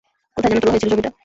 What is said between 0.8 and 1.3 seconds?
ছবিটা?